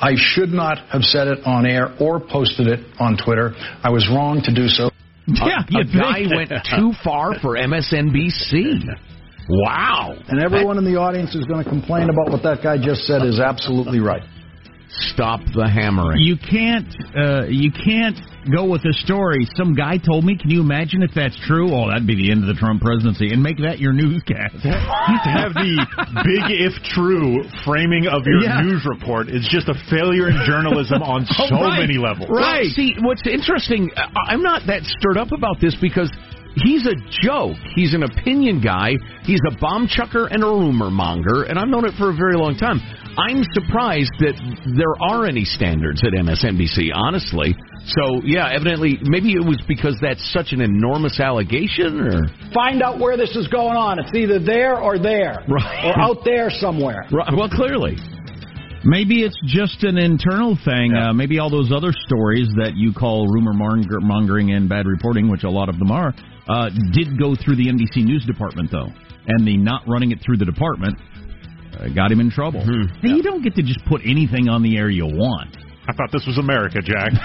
[0.00, 3.54] I should not have said it on air or posted it on Twitter.
[3.82, 4.90] I was wrong to do so.
[5.26, 8.86] Yeah, a, a guy went too far for MSNBC.
[9.52, 10.14] Wow.
[10.28, 13.22] And everyone in the audience who's going to complain about what that guy just said
[13.22, 14.22] is absolutely right.
[15.12, 16.20] Stop the hammering.
[16.20, 18.16] You can't, uh, you can't
[18.52, 19.48] go with a story.
[19.56, 20.36] Some guy told me.
[20.36, 21.72] Can you imagine if that's true?
[21.72, 24.52] Oh, that'd be the end of the Trump presidency, and make that your newscast.
[24.62, 25.80] to have the
[26.28, 28.60] big if true framing of your Yeah.
[28.60, 31.80] news report is just a failure in journalism on Oh, so right.
[31.80, 32.28] many levels.
[32.28, 36.12] Well, see, what's interesting, I'm not that stirred up about this because
[36.56, 37.56] he's a joke.
[37.74, 38.92] He's an opinion guy.
[39.24, 42.36] He's a bomb chucker and a rumor monger, and I've known it for a very
[42.36, 42.80] long time.
[43.16, 44.32] I'm surprised that
[44.76, 47.54] there are any standards at MSNBC, honestly.
[47.84, 52.22] So, yeah, evidently, maybe it was because that's such an enormous allegation, or
[52.54, 53.98] Find out where this is going on.
[53.98, 55.44] It's either there or there.
[55.48, 55.86] Right.
[55.86, 57.04] Or out there somewhere.
[57.10, 57.98] Right, well, clearly.
[58.84, 60.94] Maybe it's just an internal thing.
[60.94, 65.44] Uh, maybe all those other stories that you call rumor mongering and bad reporting, which
[65.44, 66.14] a lot of them are,
[66.48, 68.88] uh, did go through the NBC News department, though.
[69.28, 70.98] And the not running it through the department
[71.78, 72.60] uh, got him in trouble.
[73.00, 75.56] Hey, You don't get to just put anything on the air you want.
[75.82, 77.10] I thought this was America, Jack.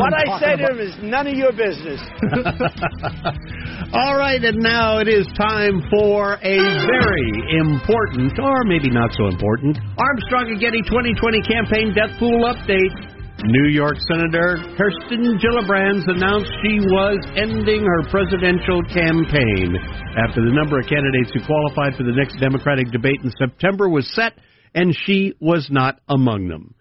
[0.00, 2.00] What I say to him is none of your business.
[3.92, 9.28] All right, and now it is time for a very important, or maybe not so
[9.28, 13.20] important, Armstrong and Getty 2020 campaign death pool update.
[13.44, 19.76] New York Senator Kirsten Gillibrand announced she was ending her presidential campaign
[20.16, 24.08] after the number of candidates who qualified for the next Democratic debate in September was
[24.14, 24.34] set,
[24.74, 26.74] and she was not among them.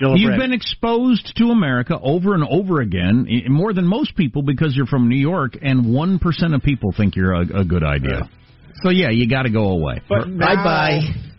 [0.00, 0.18] Gillibrand.
[0.18, 4.86] You've been exposed to America over and over again, more than most people because you're
[4.86, 8.28] from New York, and 1% of people think you're a, a good idea.
[8.82, 10.00] So, yeah, you got to go away.
[10.08, 10.64] But now,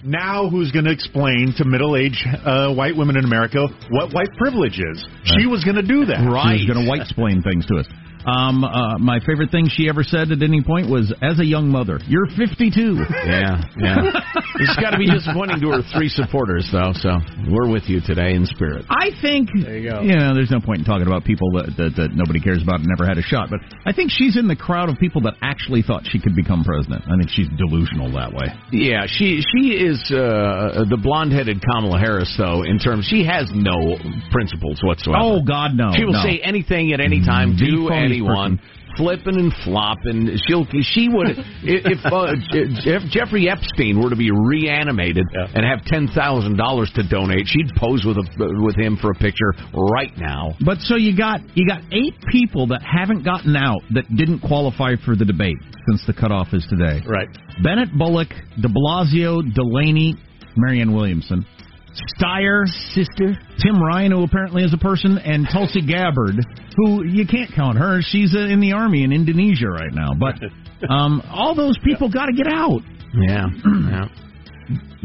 [0.03, 4.79] Now, who's going to explain to middle-aged uh, white women in America what white privilege
[4.79, 5.05] is?
[5.23, 6.19] She was going to do that.
[6.59, 7.87] She's going to white explain things to us.
[8.25, 11.67] Um, uh, my favorite thing she ever said at any point was, "As a young
[11.67, 13.95] mother, you're 52." Yeah, yeah.
[14.63, 16.91] it's got to be disappointing to her three supporters, though.
[16.95, 18.85] So we're with you today in spirit.
[18.89, 20.01] I think There you go.
[20.01, 22.79] you know, there's no point in talking about people that, that that nobody cares about
[22.79, 23.49] and never had a shot.
[23.49, 26.63] But I think she's in the crowd of people that actually thought she could become
[26.63, 27.03] president.
[27.05, 28.47] I think she's delusional that way.
[28.71, 32.63] Yeah, she she is uh, the blonde-headed Kamala Harris, though.
[32.63, 33.97] In terms, she has no
[34.31, 35.19] principles whatsoever.
[35.21, 35.91] Oh God, no!
[35.95, 36.23] She will no.
[36.23, 38.59] say anything at any time The to phoniest anyone.
[38.97, 42.35] Flipping and flopping, she'll she would if uh,
[42.83, 47.69] Jeff, Jeffrey Epstein were to be reanimated and have ten thousand dollars to donate, she'd
[47.77, 48.25] pose with a,
[48.61, 50.53] with him for a picture right now.
[50.63, 54.93] But so you got you got eight people that haven't gotten out that didn't qualify
[55.03, 55.57] for the debate
[55.89, 57.01] since the cutoff is today.
[57.05, 57.27] Right.
[57.63, 58.29] Bennet Bullock,
[58.61, 60.15] De Blasio, Delaney,
[60.55, 61.45] Marianne Williamson,
[62.17, 66.35] Steyer, Sestak, Tim Ryan, who apparently is a person, and Tulsi Gabbard,
[66.75, 67.99] who you can't count her.
[68.01, 70.11] She's uh, in the army in Indonesia right now.
[70.17, 70.35] But
[70.89, 72.81] um, all those people got to get out.
[73.13, 73.45] Yeah,
[73.89, 74.05] yeah.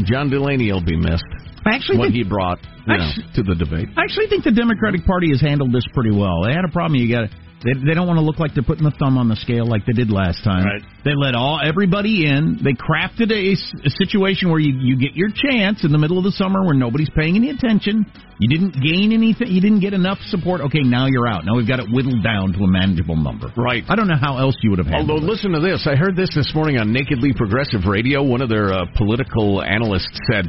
[0.04, 1.24] John Delaney will be missed.
[1.66, 3.88] I actually what think- he brought you know, Actu- to the debate.
[3.96, 6.42] I actually think the Democratic Party has handled this pretty well.
[6.44, 6.94] They had a problem.
[6.98, 7.28] You got
[7.64, 9.84] they, they don't want to look like they're putting the thumb on the scale like
[9.84, 10.64] they did last time.
[10.64, 10.82] Right.
[11.04, 12.62] They let all everybody in.
[12.62, 16.24] They crafted a, a situation where you you get your chance in the middle of
[16.24, 18.06] the summer where nobody's paying any attention.
[18.38, 19.50] You didn't gain anything.
[19.50, 20.60] You didn't get enough support.
[20.70, 21.44] Okay, now you're out.
[21.44, 23.50] Now we've got it whittled down to a manageable number.
[23.56, 23.82] Right.
[23.88, 25.30] I don't know how else you would have handled Although, it.
[25.30, 25.88] listen to this.
[25.90, 28.22] I heard this this morning on Nakedly Progressive Radio.
[28.22, 30.46] One of their uh, political analysts said,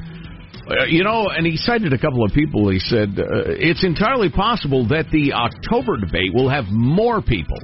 [0.88, 2.70] you know, and he cited a couple of people.
[2.70, 7.58] He said, uh, it's entirely possible that the October debate will have more people.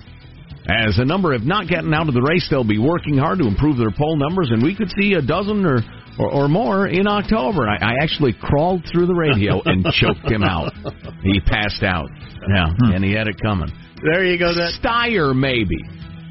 [0.67, 3.47] As a number have not gotten out of the race, they'll be working hard to
[3.47, 5.77] improve their poll numbers, and we could see a dozen or,
[6.17, 7.69] or, or more in October.
[7.69, 10.73] I, I actually crawled through the radio and choked him out.
[11.21, 12.09] He passed out.
[12.49, 13.69] Yeah, and he had it coming.
[14.01, 14.53] There you go.
[14.53, 15.77] That Steyer, maybe.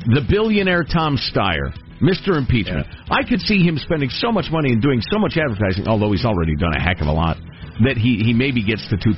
[0.06, 1.72] The billionaire Tom Steyer.
[2.00, 2.36] Mr.
[2.36, 2.86] Impeachment.
[3.10, 6.24] I could see him spending so much money and doing so much advertising, although he's
[6.24, 7.36] already done a heck of a lot,
[7.84, 9.14] that he, he maybe gets to 2%.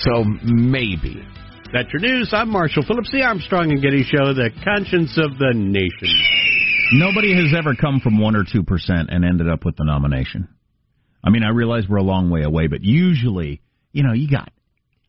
[0.00, 1.22] So maybe.
[1.72, 2.30] That's your news.
[2.32, 6.08] I'm Marshall Phillips, the Armstrong and Getty Show, the conscience of the nation.
[6.92, 10.48] Nobody has ever come from one or two percent and ended up with the nomination.
[11.22, 13.60] I mean, I realize we're a long way away, but usually,
[13.92, 14.50] you know, you got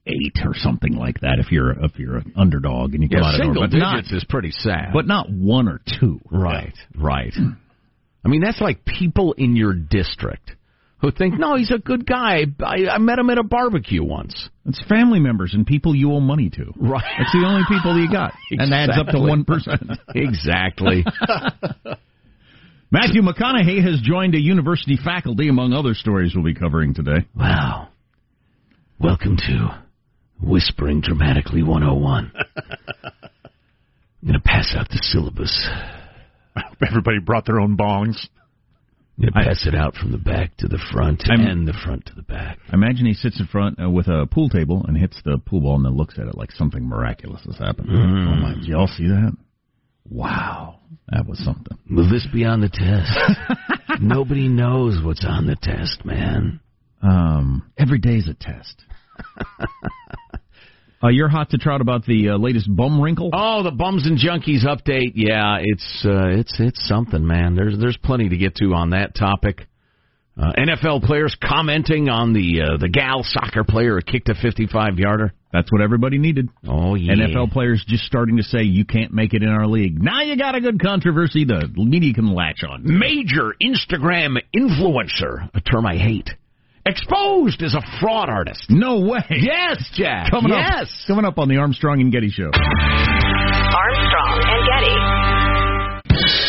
[0.10, 3.28] eight or something like that if you're if you're an underdog and you come Yeah,
[3.28, 4.89] out of single but not, digits is pretty sad.
[4.93, 6.19] but not one or two.
[6.32, 7.34] Right, right.
[7.34, 7.52] Hmm.
[8.26, 10.52] I mean, that's like people in your district
[11.02, 12.43] who think, no, he's a good guy.
[12.62, 14.50] I, I met him at a barbecue once.
[14.65, 16.74] It's family members and people you owe money to.
[16.76, 17.02] Right.
[17.19, 19.84] It's the only people you got, and adds up to one percent.
[20.15, 21.06] Exactly.
[22.91, 27.26] Matthew McConaughey has joined a university faculty, among other stories we'll be covering today.
[27.36, 27.89] Wow.
[29.00, 29.82] Welcome to
[30.41, 32.32] Whispering Dramatically 101.
[32.36, 35.67] I'm going to pass out the syllabus.
[36.86, 38.28] Everybody brought their own bongs.
[39.17, 41.73] I'm going to pass it out from the back to the front I'm- and the
[41.73, 42.58] front to the back.
[42.71, 45.60] I imagine he sits in front uh, with a pool table and hits the pool
[45.62, 47.89] ball and then looks at it like something miraculous has happened.
[47.89, 48.28] Mm.
[48.28, 48.54] Oh my!
[48.56, 49.36] Did y'all see that?
[50.10, 51.78] Wow, that was something.
[51.91, 54.02] Will this be on the test?
[54.02, 56.62] Nobody knows what's on the test, man.
[57.02, 58.84] Um, every day's a test.
[61.04, 63.30] uh, you're hot to trot about the uh, latest bum wrinkle.
[63.34, 65.14] Oh, the bums and junkies update.
[65.16, 67.56] Yeah, it's uh, it's it's something, man.
[67.56, 69.68] There's there's plenty to get to on that topic.
[70.38, 74.98] Uh, NFL players commenting on the uh, the gal soccer player who kicked a 55
[74.98, 75.34] yarder.
[75.52, 76.48] That's what everybody needed.
[76.68, 77.14] Oh yeah.
[77.14, 80.02] NFL players just starting to say you can't make it in our league.
[80.02, 82.84] Now you got a good controversy the media can latch on.
[82.86, 86.30] Major Instagram influencer, a term I hate,
[86.89, 88.65] exposed as a fraud artist.
[88.69, 89.23] No way.
[89.30, 90.32] Yes, Jack.
[90.32, 90.82] Coming yes.
[90.84, 92.52] up, coming up on the Armstrong and Getty Show.
[92.54, 96.49] Armstrong and Getty.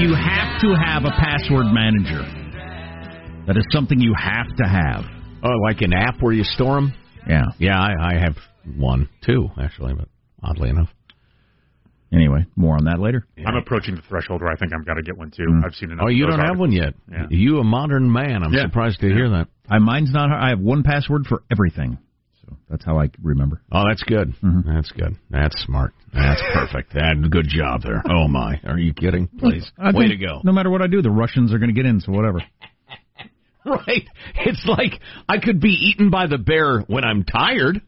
[0.00, 2.22] You have to have a password manager.
[3.46, 5.04] That is something you have to have.
[5.42, 6.92] Oh, like an app where you store them?
[7.28, 7.44] Yeah.
[7.58, 8.36] Yeah, I, I have
[8.76, 10.08] one, two actually, but
[10.42, 10.88] oddly enough.
[12.12, 13.24] Anyway, more on that later.
[13.46, 15.44] I'm approaching the threshold where I think I've got to get one too.
[15.48, 15.64] Mm.
[15.64, 16.04] I've seen enough.
[16.04, 16.94] Oh, of you those don't have one yet.
[17.10, 17.26] Yeah.
[17.30, 18.42] You a modern man.
[18.42, 18.62] I'm Yeah.
[18.62, 19.46] surprised to hear that.
[19.68, 20.30] I mine's not.
[20.32, 21.98] I have one password for everything,
[22.50, 23.62] so that's how I remember.
[23.72, 24.34] Oh, that's good.
[24.42, 24.74] Mm-hmm.
[24.74, 25.16] That's good.
[25.30, 25.92] That's smart.
[26.12, 26.94] That's perfect.
[26.94, 28.02] That good job there.
[28.10, 29.28] Oh my, are you kidding?
[29.38, 30.40] Please, I way to go.
[30.44, 32.00] No matter what I do, the Russians are going to get in.
[32.00, 32.42] So whatever.
[33.62, 34.08] Right.
[34.36, 34.92] It's like
[35.28, 37.82] I could be eaten by the bear when I'm tired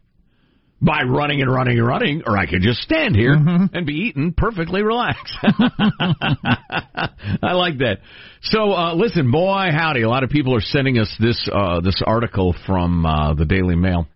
[0.83, 4.35] by running and running and running, or I could just stand here and be eaten
[4.37, 5.33] perfectly relaxed.
[5.43, 7.99] I like that.
[8.43, 12.03] So, uh, listen, boy, howdy, a lot of people are sending us this uh, this
[12.05, 14.09] article from uh, the Daily Mail.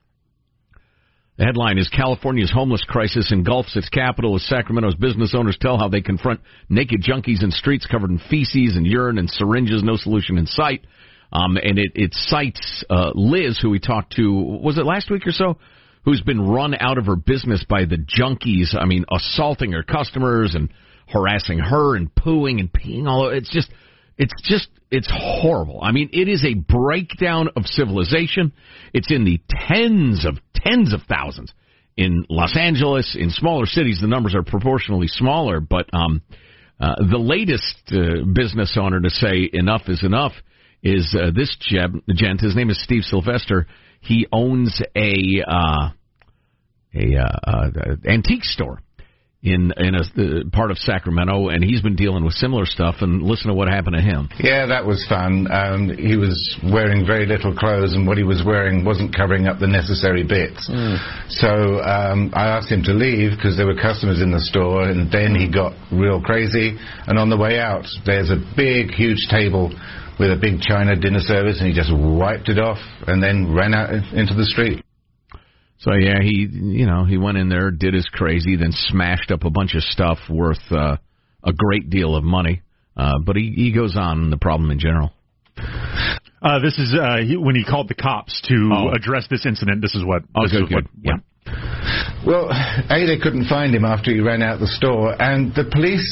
[1.38, 5.88] The headline is California's homeless crisis engulfs its capital as Sacramento's business owners tell how
[5.88, 10.38] they confront naked junkies in streets covered in feces and urine and syringes, no solution
[10.38, 10.87] in sight.
[11.33, 15.27] Um, and it, it cites uh, Liz, who we talked to, was it last week
[15.27, 15.59] or so,
[16.07, 18.75] who's been run out of her business by the junkies.
[18.75, 20.70] I mean, assaulting her customers and
[21.07, 23.35] harassing her and pooing and peeing all over.
[23.35, 23.70] It's just,
[24.18, 25.81] it's just, it's horrible.
[25.83, 28.52] I mean, it is a breakdown of civilization.
[28.92, 31.52] It's in the tens of tens of thousands
[31.96, 33.16] in Los Angeles.
[33.18, 35.61] In smaller cities, the numbers are proportionally smaller.
[35.61, 36.22] But um,
[36.81, 40.33] uh, the latest uh, business owner to say enough is enough
[40.83, 42.40] is uh, this gent.
[42.40, 43.66] His name is Steve Sylvester.
[44.00, 45.90] He owns a uh,
[46.94, 47.70] a uh, uh,
[48.07, 48.81] antique store
[49.42, 52.96] in in a uh, part of Sacramento, and he's been dealing with similar stuff.
[53.01, 54.29] And listen to what happened to him.
[54.38, 55.46] Yeah, that was fun.
[55.51, 59.59] Um, he was wearing very little clothes, and what he was wearing wasn't covering up
[59.59, 60.68] the necessary bits.
[60.68, 60.99] Mm.
[61.29, 65.11] So um, I asked him to leave because there were customers in the store, and
[65.12, 66.77] then he got real crazy.
[67.07, 69.70] And on the way out, there's a big, huge table
[70.18, 73.75] with a big China dinner service, and he just wiped it off and then ran
[73.75, 74.83] out into the street.
[75.79, 79.45] So yeah, he you know he went in there, did his crazy, then smashed up
[79.45, 80.97] a bunch of stuff worth uh,
[81.45, 82.62] a great deal of money.
[82.97, 85.12] Uh, but he he goes on the problem in general.
[86.43, 88.91] Uh, this is uh, he, when he called the cops to Oh.
[88.95, 89.81] address this incident.
[89.83, 90.23] This is what.
[90.35, 90.89] Oh, this good, is what good.
[91.03, 91.12] Yeah.
[92.27, 96.03] Well, A, they couldn't find him after he ran out the store, and the police,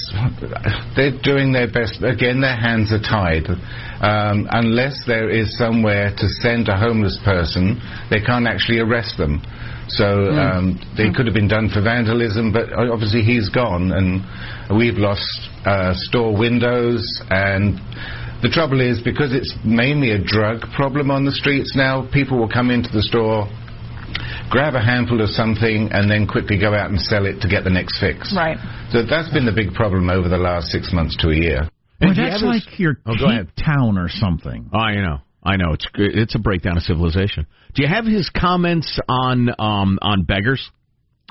[0.95, 2.03] they're doing their best.
[2.07, 3.51] Again, their hands are tied.
[3.99, 9.43] Um, unless there is somewhere to send a homeless person, they can't actually arrest them.
[9.89, 14.23] So um, they could have been done for vandalism, but obviously he's gone, and
[14.71, 15.27] we've lost
[15.67, 17.03] uh, store windows.
[17.29, 17.83] And
[18.41, 22.49] the trouble is, because it's mainly a drug problem on the streets now, people will
[22.49, 23.51] come into the store
[24.51, 27.65] grab a handful of something and then quickly go out and sell it to get
[27.65, 28.35] the next fix.
[28.37, 28.57] Right.
[28.91, 31.69] So that's been the big problem over the last six months to a year.
[32.01, 33.15] Well, do you that's have like your Oh.
[33.17, 34.69] Cape Town or something.
[34.73, 35.73] Oh, I know, I know.
[35.73, 37.47] It's it's a breakdown of civilization.
[37.75, 40.71] Do you have his comments on um on beggars?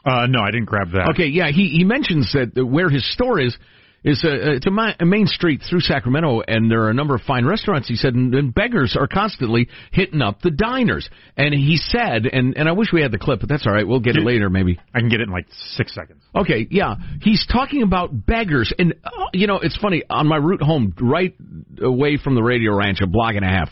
[0.06, 1.12] Uh, no, I didn't grab that.
[1.12, 3.58] Okay, yeah, he he mentions that where his store is
[4.04, 7.22] is a, it's a, a main street through Sacramento, and there are a number of
[7.22, 7.88] fine restaurants.
[7.88, 11.10] He said, and, and beggars are constantly hitting up the diners.
[11.38, 13.88] And he said, and and I wish we had the clip, but that's all right.
[13.88, 14.78] We'll get it later, maybe.
[14.94, 16.22] I can get it in like six seconds.
[16.36, 16.96] Okay, yeah.
[17.22, 18.74] He's talking about beggars.
[18.78, 20.04] And, uh, you know, it's funny.
[20.10, 21.34] On my route home, right
[21.82, 23.70] away from the radio ranch, a block and a half,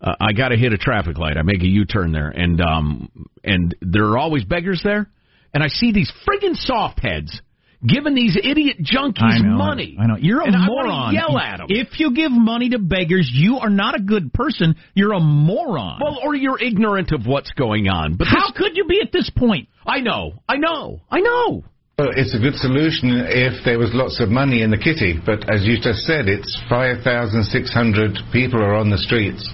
[0.00, 1.36] uh, I got to hit a traffic light.
[1.36, 2.28] I make a U turn there.
[2.28, 3.10] And, um,
[3.42, 5.08] and there are always beggars there.
[5.52, 7.40] And I see these friggin' soft heads
[7.86, 9.96] giving these idiot junkies I know, money.
[10.00, 10.16] I know.
[10.18, 10.88] You're a and moron.
[10.88, 11.66] wanna yell at them.
[11.70, 14.76] If you give money to beggars, you are not a good person.
[14.94, 16.00] You're a moron.
[16.02, 18.14] well, or you're ignorant of what's going on.
[18.14, 19.68] But how this- could you be at this point?
[19.86, 21.64] I know, I know, I know.
[21.98, 25.48] Well, it's a good solution if there was lots of money in the kitty, but
[25.48, 29.48] as you just said, it's 5,600 people are on the streets.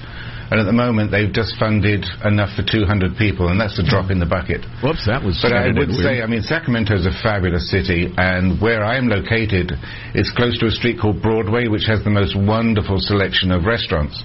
[0.51, 4.11] And at the moment, they've just funded enough for 200 people, and that's a drop
[4.11, 4.67] in the bucket.
[4.83, 5.39] Whoops, that was.
[5.39, 6.03] But I edited would weird.
[6.03, 9.79] say, I mean, Sacramento's a fabulous city, and where I am located
[10.15, 14.19] is close to a street called Broadway, which has the most wonderful selection of restaurants.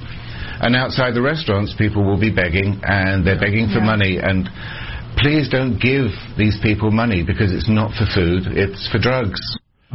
[0.66, 4.50] And outside the restaurants, people will be begging, and they're begging for money, and
[5.22, 6.10] please don't give
[6.42, 9.40] these people money because it's not for food, it's for drugs.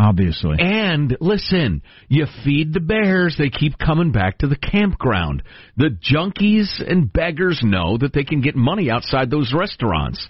[0.01, 0.57] Obviously.
[0.59, 5.43] And listen, you feed the bears, they keep coming back to the campground.
[5.77, 10.27] The junkies and beggars know that they can get money outside those restaurants.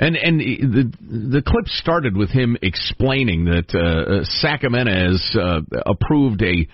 [0.00, 5.60] And and the the clip started with him explaining that uh, uh, Sacramento has uh,
[5.84, 6.68] approved a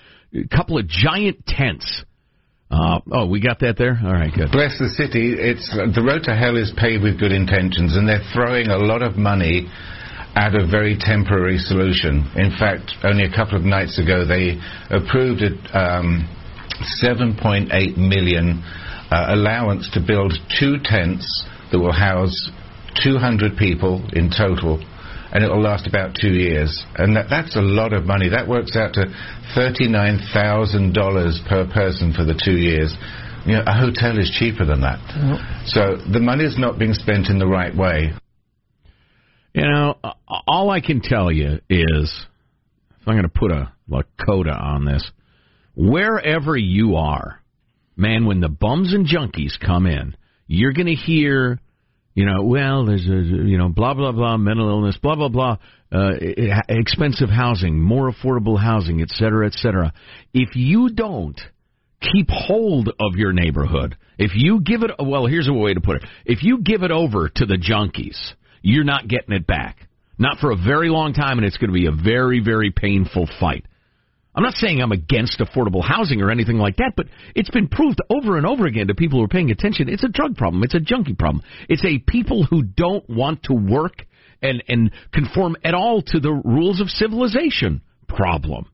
[0.55, 2.05] couple of giant tents.
[2.71, 3.99] Uh, oh, we got that there.
[4.05, 4.53] All right, good.
[4.53, 5.35] Bless the city.
[5.37, 9.03] It's the road to hell is paved with good intentions, and they're throwing a lot
[9.03, 9.69] of money
[10.35, 12.27] at a very temporary solution.
[12.35, 14.59] In fact, only a couple of nights ago, they
[14.91, 16.29] approved a um,
[17.03, 18.63] 7.8 million
[19.11, 22.51] uh, allowance to build two tents that will house
[23.03, 24.83] 200 people in total.
[25.33, 28.29] And it will last about two years, and that, that's a lot of money.
[28.29, 29.11] That works out to
[29.53, 32.95] thirty-nine thousand dollars per person for the two years.
[33.45, 35.01] You know, a hotel is cheaper than that.
[35.67, 38.15] So the money is not being spent in the right way.
[39.55, 39.95] You know,
[40.49, 42.27] all I can tell you is,
[43.01, 45.09] if I'm going to put a, a coda on this,
[45.77, 47.41] wherever you are,
[47.97, 50.17] man, when the bums and junkies come in,
[50.49, 51.61] you're going to hear,
[52.15, 55.59] you know, well, there's a, you know, blah blah blah, mental illness, blah blah blah,
[55.93, 56.11] uh,
[56.69, 59.93] expensive housing, more affordable housing, et cetera, et cetera.
[60.33, 61.41] If you don't
[62.01, 66.03] keep hold of your neighborhood, if you give it, well, here's a way to put
[66.03, 68.19] it: if you give it over to the junkies,
[68.65, 69.77] you're not getting it back.
[70.19, 73.29] Not for a very long time, and it's going to be a very, very painful
[73.39, 73.67] fight.
[74.35, 77.07] I'm not saying I'm against affordable housing or anything like that, but
[77.37, 79.89] it's been proved over and over again to people who are paying attention.
[79.89, 80.65] It's a drug problem.
[80.65, 81.45] It's a junkie problem.
[81.69, 84.07] It's a people who don't want to work
[84.43, 88.67] and, and conform at all to the rules of civilization problem.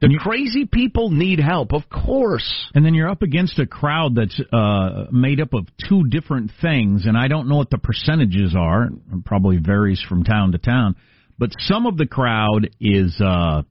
[0.00, 2.70] The crazy people need help, of course.
[2.74, 7.06] And then you're up against a crowd that's uh, made up of two different things,
[7.06, 8.84] and I don't know what the percentages are.
[8.84, 10.94] It probably varies from town to town.
[11.36, 13.62] But some of the crowd is uh,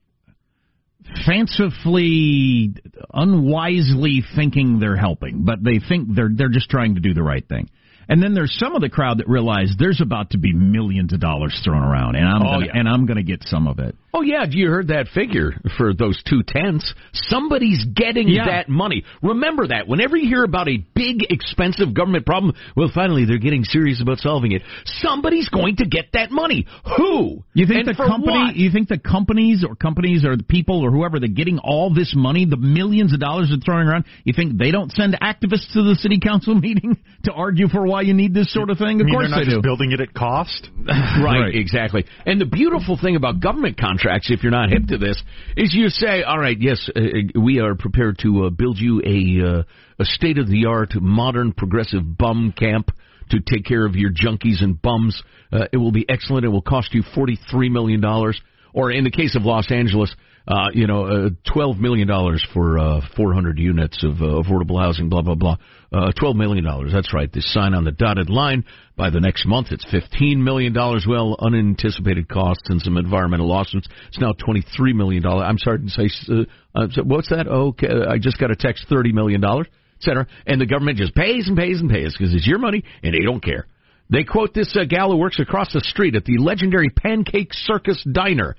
[1.26, 2.74] fancifully,
[3.14, 7.48] unwisely thinking they're helping, but they think they're they're just trying to do the right
[7.48, 7.70] thing.
[8.10, 11.20] And then there's some of the crowd that realize there's about to be millions of
[11.20, 12.72] dollars thrown around, and I'm Oh, gonna, yeah.
[12.76, 13.96] and I'm going to get some of it.
[14.14, 16.92] Oh yeah, you heard that figure for those two tenths.
[17.14, 18.46] Somebody's getting Yeah.
[18.46, 19.04] that money.
[19.22, 19.88] Remember that.
[19.88, 24.20] Whenever you hear about a big, expensive government problem, well, finally they're getting serious about
[24.20, 24.64] solving it.
[24.86, 26.66] Somebody's going to get that money.
[26.98, 27.44] Who?
[27.54, 28.32] You think And the company?
[28.32, 28.56] what?
[28.56, 32.14] You think the companies or companies or the people or whoever they're getting all this
[32.16, 34.06] money, the millions of dollars they're throwing around?
[34.24, 38.04] You think they don't send activists to the city council meeting to argue for why
[38.04, 39.02] you need this sort of thing?
[39.02, 39.62] Of course they just do.
[39.64, 40.70] building it at cost.
[40.88, 42.06] right, exactly.
[42.28, 45.22] And the beautiful thing about government contracts, if you're not hip to this,
[45.56, 49.02] is you say, "All right, yes, uh, uh, we are prepared to uh, build you
[49.04, 49.64] a uh,
[49.98, 52.92] a state of the art, modern, progressive bum camp."
[53.32, 55.22] To take care of your junkies and bums,
[55.52, 56.46] uh, it will be excellent.
[56.46, 58.40] It will cost you forty-three million dollars,
[58.74, 60.16] or in the case of Los Angeles,
[60.48, 64.80] uh, you know, uh, twelve million dollars for uh, four hundred units of uh, affordable
[64.80, 65.10] housing.
[65.10, 65.58] Blah blah blah.
[65.92, 66.92] Uh, twelve million dollars.
[66.94, 67.30] That's right.
[67.32, 68.64] They sign on the dotted line.
[68.96, 71.06] By the next month, it's fifteen million dollars.
[71.08, 73.90] Well, unanticipated costs and some environmental lawsuits.
[74.08, 75.46] It's now twenty-three million dollars.
[75.50, 76.44] I'm sorry to say, uh,
[76.74, 77.48] uh, what's that?
[77.48, 79.68] Okay, I just got a text, thirty million dollars,
[79.98, 80.28] etc.
[80.46, 83.26] And the government just pays and pays and pays because it's your money and they
[83.26, 83.68] don't care.
[84.10, 88.02] They quote this uh, gal who works across the street at the legendary Pancake Circus
[88.10, 88.56] Diner.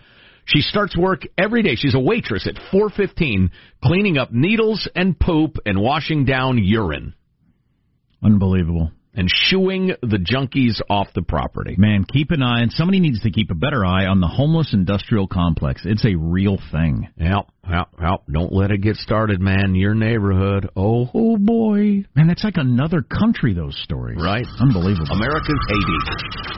[0.49, 1.75] She starts work every day.
[1.75, 3.51] She's a waitress at 4:15,
[3.85, 7.13] cleaning up needles and poop and washing down urine
[8.23, 8.91] Unbelievable.
[9.15, 11.75] and shooing the junkies off the property.
[11.77, 14.73] Man, keep an eye, and somebody needs to keep a better eye on the homeless
[14.73, 15.83] industrial complex.
[15.85, 17.09] It's a real thing.
[17.19, 18.23] Help, help, help.
[18.33, 19.75] Don't let it get started, man.
[19.75, 20.71] Your neighborhood.
[20.75, 22.05] Oh, oh boy.
[22.17, 24.19] Man, that's like another country, those stories.
[24.19, 24.47] Right.
[24.61, 25.13] Unbelievable.
[25.13, 26.55] America's Haiti.